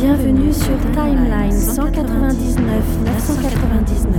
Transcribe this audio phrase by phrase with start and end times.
[0.00, 2.56] Bienvenue sur Timeline 199
[3.04, 4.14] 999.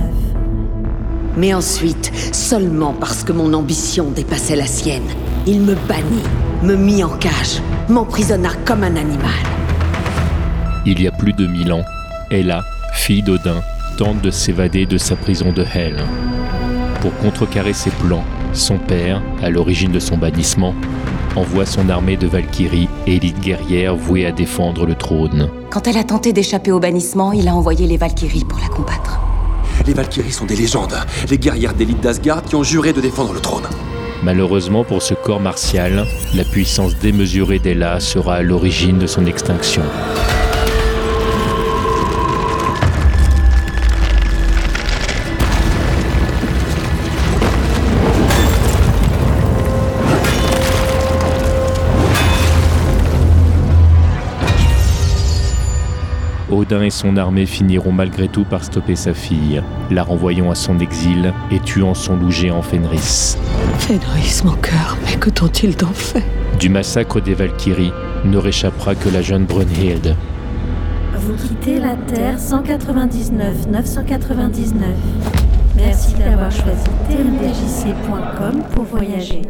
[1.36, 5.08] Mais ensuite, seulement parce que mon ambition dépassait la sienne,
[5.44, 6.22] il me bannit,
[6.62, 9.32] me mit en cage, m'emprisonna comme un animal.
[10.86, 11.84] Il y a plus de mille ans,
[12.30, 12.62] Ella,
[12.92, 13.60] fille d'Odin,
[13.98, 15.96] tente de s'évader de sa prison de Hell.
[17.00, 20.76] Pour contrecarrer ses plans, son père, à l'origine de son bannissement,
[21.36, 25.48] envoie son armée de Valkyries, élite guerrière vouée à défendre le trône.
[25.70, 29.20] Quand elle a tenté d'échapper au bannissement, il a envoyé les Valkyries pour la combattre.
[29.86, 30.94] Les Valkyries sont des légendes,
[31.28, 33.66] les guerrières d'élite d'Asgard qui ont juré de défendre le trône.
[34.22, 39.82] Malheureusement pour ce corps martial, la puissance démesurée d'Ella sera à l'origine de son extinction.
[56.52, 60.78] Odin et son armée finiront malgré tout par stopper sa fille, la renvoyant à son
[60.78, 63.36] exil et tuant son loup géant Fenris.
[63.78, 66.24] Fenris, mon cœur, mais que t'ont-ils donc fait?
[66.58, 67.92] Du massacre des Valkyries
[68.24, 70.14] ne réchappera que la jeune Brunhild.
[71.16, 74.88] Vous quittez la Terre 199 999.
[75.76, 79.42] Merci d'avoir choisi tmdjc.com pour voyager.